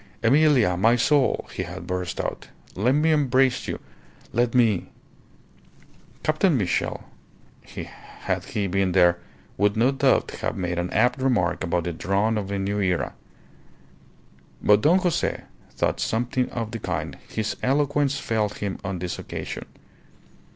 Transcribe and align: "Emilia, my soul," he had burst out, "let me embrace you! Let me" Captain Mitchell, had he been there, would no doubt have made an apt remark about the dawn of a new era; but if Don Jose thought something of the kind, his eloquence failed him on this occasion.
"Emilia, 0.23 0.75
my 0.75 0.95
soul," 0.95 1.47
he 1.53 1.61
had 1.61 1.85
burst 1.85 2.19
out, 2.19 2.47
"let 2.73 2.93
me 2.95 3.11
embrace 3.11 3.67
you! 3.67 3.79
Let 4.33 4.55
me" 4.55 4.89
Captain 6.23 6.57
Mitchell, 6.57 7.03
had 8.23 8.45
he 8.45 8.65
been 8.65 8.93
there, 8.93 9.19
would 9.59 9.77
no 9.77 9.91
doubt 9.91 10.31
have 10.41 10.57
made 10.57 10.79
an 10.79 10.89
apt 10.89 11.21
remark 11.21 11.63
about 11.63 11.83
the 11.83 11.93
dawn 11.93 12.39
of 12.39 12.49
a 12.49 12.57
new 12.57 12.79
era; 12.79 13.13
but 14.59 14.73
if 14.79 14.81
Don 14.81 14.97
Jose 14.97 15.43
thought 15.69 15.99
something 15.99 16.49
of 16.49 16.71
the 16.71 16.79
kind, 16.79 17.15
his 17.27 17.55
eloquence 17.61 18.19
failed 18.19 18.55
him 18.57 18.79
on 18.83 18.97
this 18.97 19.19
occasion. 19.19 19.65